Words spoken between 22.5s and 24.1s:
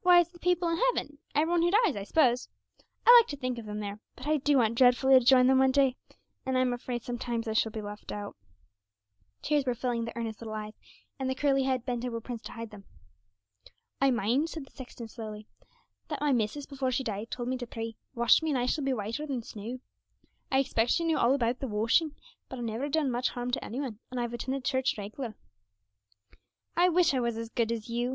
I've never done much harm to any one,